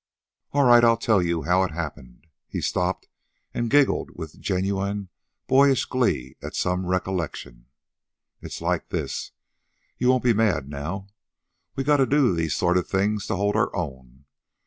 "All 0.51 0.63
right. 0.63 0.83
I'll 0.83 0.97
tell 0.97 1.21
you 1.21 1.43
how 1.43 1.61
it 1.61 1.69
happened." 1.69 2.25
He 2.47 2.59
stopped 2.59 3.07
and 3.53 3.69
giggled 3.69 4.09
with 4.15 4.39
genuine 4.39 5.09
boyish 5.45 5.85
glee 5.85 6.37
at 6.41 6.55
some 6.55 6.87
recollection. 6.87 7.67
"It's 8.41 8.61
like 8.61 8.89
this. 8.89 9.29
You 9.99 10.09
won't 10.09 10.23
be 10.23 10.33
mad, 10.33 10.67
now? 10.67 11.09
We 11.75 11.83
gotta 11.83 12.07
do 12.07 12.33
these 12.33 12.55
sort 12.55 12.77
of 12.77 12.87
things 12.87 13.27
to 13.27 13.35
hold 13.35 13.55
our 13.55 13.69
own. 13.75 14.25